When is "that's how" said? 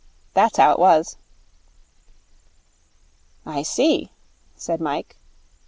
0.33-0.71